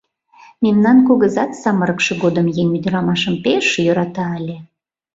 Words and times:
Мемнан 0.63 0.97
кугызат 1.07 1.51
самырыкше 1.61 2.13
годым 2.23 2.47
еҥ 2.61 2.67
ӱдырамашым 2.77 3.35
пеш 3.43 3.65
йӧрата 3.85 4.25
ыле. 4.39 4.57